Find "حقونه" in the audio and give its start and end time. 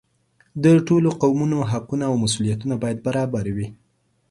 1.71-2.03